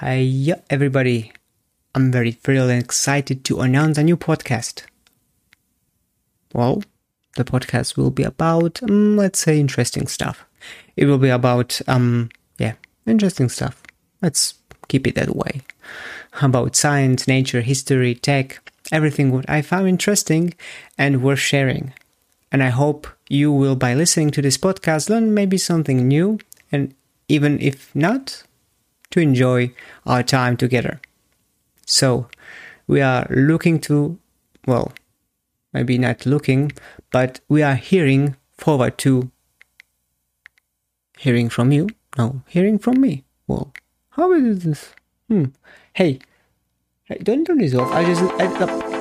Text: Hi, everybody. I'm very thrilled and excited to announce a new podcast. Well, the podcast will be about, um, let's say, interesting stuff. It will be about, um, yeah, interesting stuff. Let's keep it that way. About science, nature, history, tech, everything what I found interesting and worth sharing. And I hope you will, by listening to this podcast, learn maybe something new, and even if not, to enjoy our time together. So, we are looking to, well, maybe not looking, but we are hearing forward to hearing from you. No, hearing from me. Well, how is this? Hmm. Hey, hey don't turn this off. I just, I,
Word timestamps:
Hi, 0.00 0.54
everybody. 0.70 1.30
I'm 1.94 2.10
very 2.10 2.32
thrilled 2.32 2.70
and 2.70 2.82
excited 2.82 3.44
to 3.44 3.60
announce 3.60 3.98
a 3.98 4.02
new 4.02 4.16
podcast. 4.16 4.84
Well, 6.54 6.82
the 7.36 7.44
podcast 7.44 7.98
will 7.98 8.10
be 8.10 8.22
about, 8.22 8.82
um, 8.82 9.18
let's 9.18 9.40
say, 9.40 9.60
interesting 9.60 10.06
stuff. 10.06 10.46
It 10.96 11.04
will 11.04 11.18
be 11.18 11.28
about, 11.28 11.82
um, 11.86 12.30
yeah, 12.56 12.76
interesting 13.06 13.50
stuff. 13.50 13.82
Let's 14.22 14.54
keep 14.88 15.06
it 15.06 15.16
that 15.16 15.36
way. 15.36 15.60
About 16.40 16.76
science, 16.76 17.28
nature, 17.28 17.60
history, 17.60 18.14
tech, 18.14 18.58
everything 18.90 19.30
what 19.30 19.50
I 19.50 19.60
found 19.60 19.86
interesting 19.86 20.54
and 20.96 21.22
worth 21.22 21.40
sharing. 21.40 21.92
And 22.50 22.62
I 22.62 22.70
hope 22.70 23.06
you 23.28 23.52
will, 23.52 23.76
by 23.76 23.92
listening 23.92 24.30
to 24.30 24.40
this 24.40 24.56
podcast, 24.56 25.10
learn 25.10 25.34
maybe 25.34 25.58
something 25.58 26.08
new, 26.08 26.38
and 26.72 26.94
even 27.28 27.60
if 27.60 27.94
not, 27.94 28.44
to 29.10 29.20
enjoy 29.20 29.72
our 30.06 30.22
time 30.22 30.56
together. 30.56 31.00
So, 31.86 32.28
we 32.86 33.00
are 33.00 33.26
looking 33.30 33.80
to, 33.80 34.18
well, 34.66 34.92
maybe 35.72 35.98
not 35.98 36.26
looking, 36.26 36.72
but 37.10 37.40
we 37.48 37.62
are 37.62 37.74
hearing 37.74 38.36
forward 38.56 38.98
to 38.98 39.30
hearing 41.18 41.48
from 41.48 41.72
you. 41.72 41.88
No, 42.18 42.42
hearing 42.48 42.78
from 42.78 43.00
me. 43.00 43.24
Well, 43.46 43.72
how 44.10 44.32
is 44.32 44.64
this? 44.64 44.94
Hmm. 45.28 45.46
Hey, 45.94 46.18
hey 47.04 47.18
don't 47.22 47.44
turn 47.44 47.58
this 47.58 47.74
off. 47.74 47.92
I 47.92 48.04
just, 48.04 48.22
I, 48.22 48.99